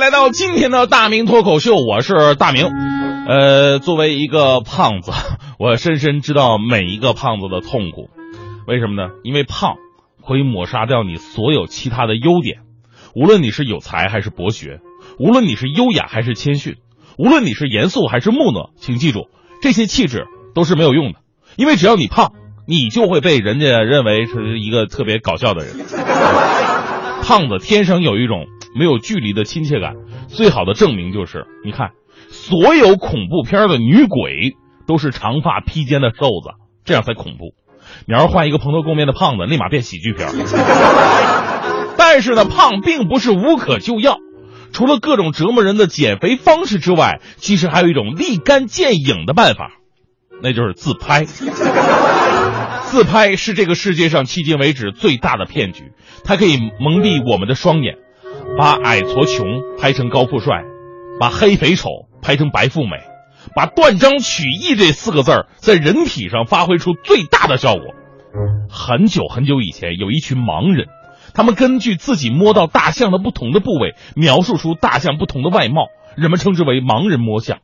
[0.00, 2.66] 来到今天的大明脱口秀，我是大明。
[3.28, 5.12] 呃，作为一个胖子，
[5.58, 8.08] 我深深知道每一个胖子的痛苦。
[8.66, 9.10] 为什么呢？
[9.24, 9.74] 因为胖
[10.26, 12.60] 可以抹杀掉你所有其他的优点，
[13.14, 14.80] 无论你是有才还是博学，
[15.18, 16.76] 无论你是优雅还是谦逊，
[17.18, 19.28] 无论你是严肃还是木讷，请记住，
[19.60, 21.18] 这些气质都是没有用的，
[21.56, 22.32] 因为只要你胖，
[22.66, 25.74] 你就会被人家认为是一个特别搞笑的人。
[27.22, 29.94] 胖子天生有一种没有距离的亲切感，
[30.28, 31.90] 最好的证明就是，你看，
[32.28, 37.54] 所有恐怖片的女鬼都是长发披肩的瘦子，这样才恐怖。
[38.06, 40.28] 你要是换一个蓬头垢面的胖子，立马变喜剧片。
[41.98, 44.18] 但是呢，胖并不是无可救药，
[44.72, 49.72] 除了各种折磨人的减肥方式之外，其实还有一种立竿见影的办法，
[50.42, 51.26] 那就是自拍。
[52.90, 55.92] 自拍是这个世界上迄今为止最大的骗局，
[56.24, 57.98] 它可以蒙蔽我们的双眼，
[58.60, 59.46] 把矮矬穷
[59.78, 60.64] 拍成高富帅，
[61.18, 61.88] 把黑肥丑
[62.20, 62.98] 拍成白富美，
[63.56, 67.84] 把断章取义这四个字儿在人体上发挥出最大的效果。
[68.68, 70.88] 很久很久以前，有一群盲人，
[71.32, 77.60] 他们根据自己摸到大象的不同的部位，描述出大象不同的外貌，人们称之为盲人摸象。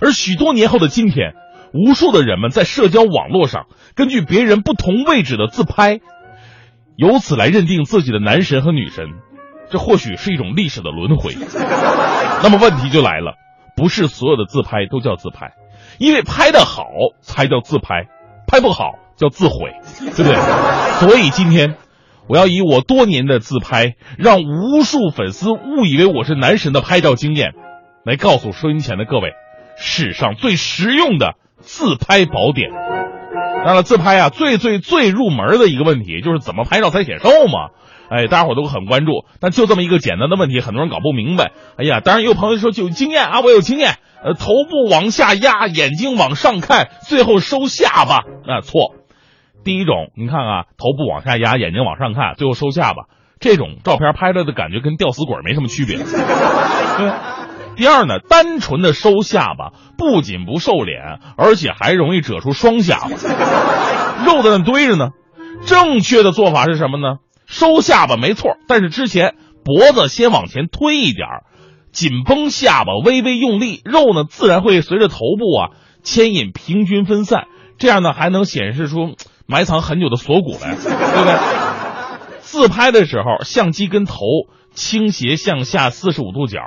[0.00, 1.34] 而许多年后的今天，
[1.74, 6.00] 无数的人们在社交网络上根据别人不同位置的自拍，
[6.96, 9.08] 由此来认定自己的男神和女神，
[9.70, 11.34] 这或许是一种历史的轮回。
[12.42, 13.34] 那么问题就来了，
[13.76, 15.52] 不是所有的自拍都叫自拍，
[15.98, 16.84] 因为拍得好
[17.20, 18.06] 才叫自拍，
[18.46, 20.36] 拍不好叫自毁，对不对？
[21.00, 21.76] 所以今天
[22.28, 27.52] 我要以我多年的自拍，让无数粉丝误以为我是男神的拍照经验，
[28.04, 29.32] 来告诉收音前的各位，
[29.76, 32.70] 史上最实用的自拍宝典。
[32.70, 37.70] 当然了，自拍啊，最最最入门的一个问题就是怎么拍照才显瘦嘛。
[38.10, 41.52] 哎，大家伙都很关注，但就这么一个简单的问题，很多人搞不明白。
[41.76, 43.96] 哎呀，当然也有朋友说就有经验啊，我有经验。
[44.22, 48.16] 呃，头部往下压，眼睛往上看，最后收下巴。
[48.16, 48.94] 啊，错。
[49.64, 53.04] 第一种，你看啊，头部往下压，眼睛往上看，最后收下巴，
[53.38, 55.98] 这种照片拍出来的感觉跟吊死鬼没什么区别。
[55.98, 57.12] 对。
[57.76, 63.10] 第二呢，单纯的收下巴不仅不瘦脸，而且还容易褶出双下巴，
[64.26, 65.10] 肉在那堆着呢。
[65.64, 67.18] 正确的做法是什么呢？
[67.48, 71.26] 收下巴没错，但是之前脖子先往前推一点
[71.90, 75.70] 紧绷下巴，微微用力，肉呢自然会随着头部啊
[76.02, 77.46] 牵引平均分散，
[77.78, 79.16] 这样呢还能显示出
[79.46, 81.34] 埋藏很久的锁骨来，对不对？
[82.40, 84.14] 自拍的时候，相机跟头
[84.72, 86.60] 倾斜向下四十五度角。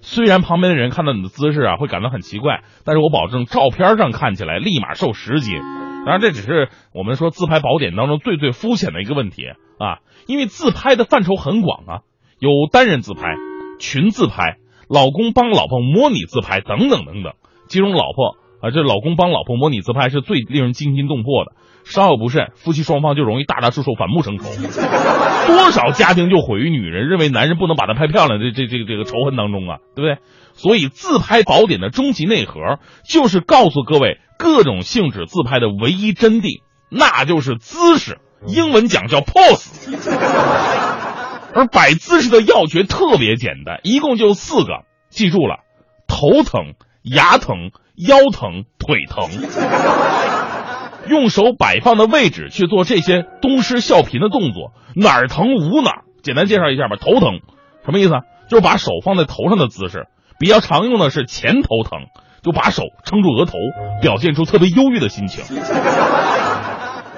[0.00, 5.54] 虽然旁边的人看到你的姿势啊会感到很奇怪，但是我保证照片上看起来立马瘦十斤。
[6.04, 9.46] 当然，这只是我们说自拍宝典当中最最肤浅的一个问题
[9.78, 12.00] 啊，因为自拍的范畴很广啊，
[12.38, 13.36] 有单人自拍、
[13.80, 17.32] 群自拍、老公帮老婆模拟自拍等等等等。
[17.68, 21.52] 其中老婆啊，这老公帮老婆模拟自拍是最令人惊心动魄的，
[21.84, 24.44] 稍有不慎，夫妻双方就容易大打出手，反目成仇。
[25.46, 30.18] 多少家庭就毁于女人认为男人不能把她拍漂亮的这这个这个仇恨当中啊，对不对？
[30.52, 32.60] 所以自拍宝典的终极内核
[33.08, 39.68] 就是告诉各位各种性质自拍的唯一真谛，那就是姿势，英文讲叫 pose。
[41.54, 45.60] 而摆姿势的要诀特别简单，一共就四个，记住了：
[46.08, 49.28] 头疼、牙疼、腰疼、腿疼。
[51.06, 56.04] 用手摆放的位置去做这些东施效颦的动作，哪儿疼捂哪儿。
[56.22, 57.40] 简单介绍一下吧，头疼
[57.84, 58.20] 什么意思啊？
[58.48, 60.06] 就是把手放在头上的姿势。
[60.40, 62.06] 比较常用的是前头疼，
[62.44, 63.54] 就把手撑住额头，
[64.02, 65.42] 表现出特别忧郁的心情。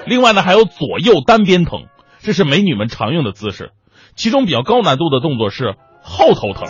[0.05, 1.83] 另外呢，还有左右单边疼，
[2.19, 3.71] 这是美女们常用的姿势。
[4.15, 6.69] 其中比较高难度的动作是后头疼，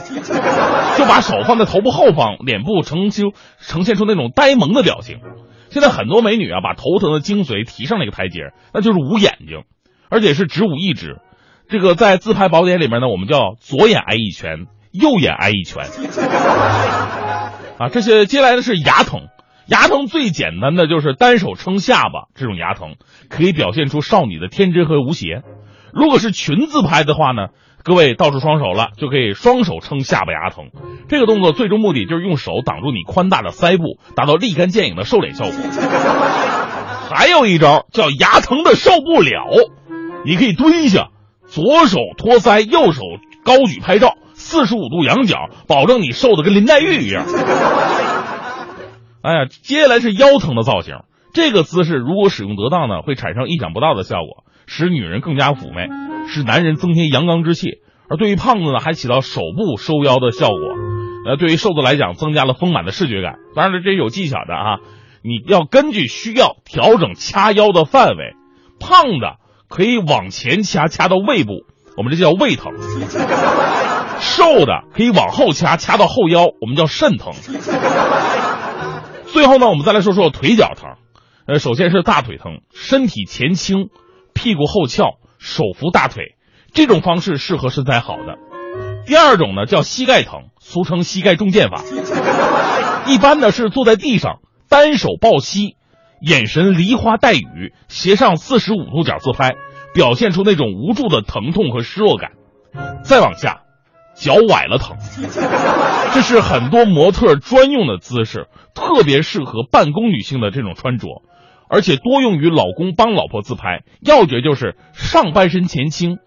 [0.97, 3.25] 就把手放在头部后方，脸部呈现
[3.59, 5.19] 呈现出那种呆萌的表情。
[5.69, 9.65] 现在很多美女啊，把头疼的精髓提上了一个台阶，那就是捂眼睛，
[10.09, 11.17] 而且是只捂一只。
[11.69, 15.85] 这个在自拍宝典里面呢，我们叫左眼挨一拳，右眼挨一拳。
[17.79, 19.27] 啊，这些接下来的是牙疼，
[19.67, 22.95] 牙疼最简单的就是单手撑下巴，这种牙疼
[23.29, 25.43] 可以表现出少女的天真和无邪。
[25.93, 27.49] 如果是群自拍的话呢，
[27.83, 30.71] 各位倒出双手了，就可以双手撑下巴牙疼。
[31.07, 35.53] 这个动作最终目的就是用手挡住你宽大的腮部，达到立竿见影的瘦脸效果。
[37.09, 39.45] 还有一招叫牙疼的受不了，
[40.25, 41.09] 你可以蹲下，
[41.45, 43.01] 左手托腮，右手
[43.45, 44.15] 高举拍照，
[44.47, 47.25] 四十五度仰角，保证你瘦的跟林黛玉一样。
[49.21, 50.99] 哎呀，接下来是腰疼的造型。
[51.33, 55.89] 这个姿势如果使用得当呢，会产生意想不到的效果，使女人更加妩媚，
[56.29, 57.81] 使男人增添阳刚之气。
[58.09, 60.57] 而对于胖子呢，还起到手部收腰的效果。
[61.29, 63.35] 呃，对于瘦子来讲，增加了丰满的视觉感。
[63.53, 64.77] 当然了，这是有技巧的啊，
[65.23, 68.33] 你要根据需要调整掐腰的范围。
[68.79, 69.35] 胖的
[69.67, 71.65] 可以往前掐，掐到胃部，
[71.97, 72.71] 我们这叫胃疼；
[74.19, 77.33] 瘦的可以往后掐，掐到后腰，我们叫肾疼。
[79.27, 80.91] 最后呢，我们再来说说腿脚疼。
[81.45, 83.89] 呃，首先是大腿疼，身体前倾，
[84.33, 86.35] 屁股后翘，手扶大腿，
[86.73, 88.37] 这种方式适合身材好的。
[89.05, 91.81] 第二种呢叫膝盖疼，俗称膝盖中箭法。
[93.05, 95.77] 一般呢是坐在地上，单手抱膝，
[96.19, 99.55] 眼神梨花带雨，斜上四十五度角自拍，
[99.93, 102.31] 表现出那种无助的疼痛和失落感。
[103.03, 103.61] 再往下，
[104.19, 104.97] 脚崴了疼，
[106.13, 111.07] 这是很多模特专用的姿势，特别适合办公女性的这种穿着。
[111.69, 116.17] 而且多用于老公帮老婆自拍，要诀就是上半身前倾，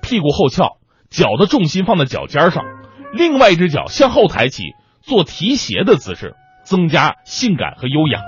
[0.00, 0.78] 屁股后翘，
[1.10, 2.64] 脚的重心放在脚尖上，
[3.12, 4.72] 另外一只脚向后抬起，
[5.02, 6.34] 做提鞋的姿势，
[6.64, 8.22] 增加性感和优雅，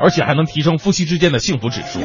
[0.00, 2.00] 而且还能提升夫妻之间的幸福指数。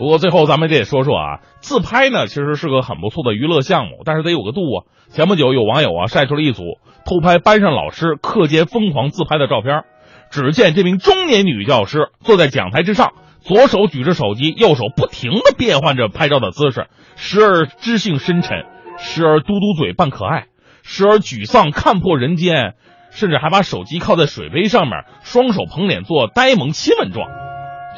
[0.00, 4.88] 不过最后咱们得说说啊，自拍呢其实是个很不错的娱乐项目，但是得有个度啊。
[5.10, 6.62] 前不久有网友啊晒出了一组
[7.04, 9.82] 偷拍班上老师课间疯狂自拍的照片。
[10.30, 13.12] 只见这名中年女教师坐在讲台之上，
[13.42, 16.86] 左手举着手机，右手不停的变换着拍照的姿势，
[17.16, 18.64] 时而知性深沉，
[18.96, 20.46] 时而嘟嘟嘴扮可爱，
[20.82, 22.72] 时而沮丧看破人间，
[23.10, 27.28] 甚至还把手机靠在水杯上面，双手捧脸做呆萌亲吻状。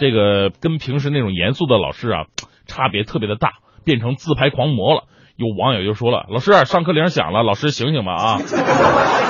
[0.00, 2.24] 这个跟平时那种严肃的老师啊，
[2.66, 3.52] 差别特别的大，
[3.84, 5.04] 变成自拍狂魔了。
[5.36, 8.38] 有网友就说了：“老师，上课铃响了，老师醒醒吧啊！”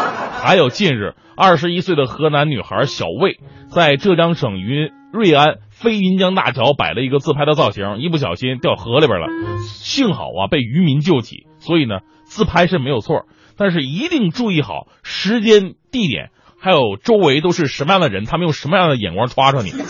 [0.43, 3.39] 还有近日，二十一岁的河南女孩小魏
[3.69, 9.27] 在浙江省云瑞安飞云江大桥摆了一个自拍的造型，一不小心掉河里边了，
[9.59, 11.47] 幸好啊被渔民救起。
[11.59, 13.27] 所以呢，自拍是没有错，
[13.57, 16.31] 但是一定注意好时间、地点，
[16.63, 19.73] 还有周围都是什么样的人，他们用什么样的眼光抓着你。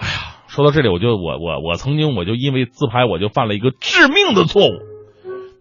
[0.00, 4.72] 哎呀，说到这里，我就我我我曾经我就因为自拍，我就犯了一个致命的错误。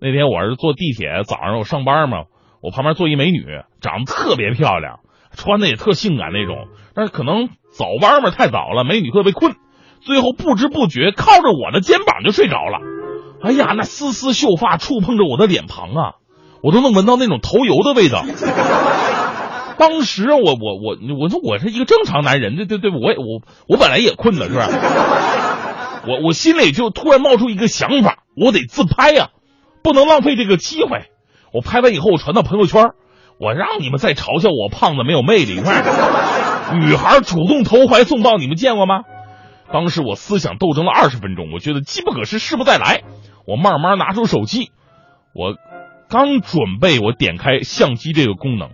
[0.02, 2.24] 那天我是坐地铁，早上我上班嘛。
[2.64, 3.46] 我旁边坐一美女，
[3.80, 5.02] 长得特别漂亮，
[5.38, 6.68] 穿的也特性感那种。
[6.96, 9.54] 但是可能早班嘛太早了，美女特别困，
[10.02, 12.80] 最后不知不觉靠着我的肩膀就睡着了。
[13.44, 16.14] 哎呀，那丝丝秀发触碰着我的脸庞啊，
[16.64, 18.24] 我都能闻到那种头油的味道。
[19.78, 24.68] 当时我我我我说我是一个正常男人，对对对，我也我我本来也困了，是吧？
[26.08, 29.30] 我我心里就突然冒出一个想法，我得自拍呀，
[29.84, 31.06] 不能浪费这个机会。
[31.54, 32.92] 我拍完以后我传到朋友圈，
[33.40, 35.62] 我让你们再嘲笑我胖子没有魅力。
[36.80, 39.02] 女孩主动投怀送抱，你们见过吗？
[39.72, 43.02] 当时我思想斗争了二十分钟，我觉得机不可失，失不再来。
[43.48, 44.72] 我慢慢拿出手机，
[45.34, 45.56] 我
[46.10, 48.70] 刚准备我点开相机这个功能，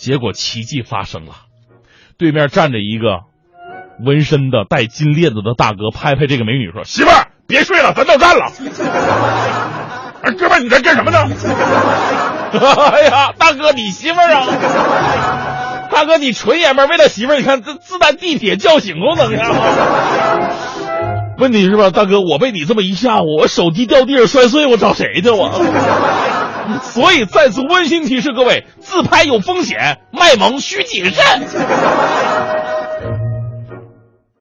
[0.00, 1.32] 结果奇迹发生了，
[2.16, 3.20] 对面站着一个
[4.02, 8.46] 纹身的带金链子的大哥，拍拍这个美女说：“媳妇儿，别睡了，咱到站了。
[10.24, 11.18] ”哎，哥们，你在干什么呢？
[12.92, 14.46] 哎呀，大哥，你媳妇儿啊！
[15.90, 20.50] 大哥，你纯爷们儿，为了媳妇儿，你看这自带地铁叫醒功能啊！
[21.36, 25.50] 问题是吧，大哥，我被你这么一吓唬，我手机掉地上摔碎，我找谁去我？
[26.82, 32.69] 所以再次温馨提示各位：自拍有风险，卖萌需谨慎。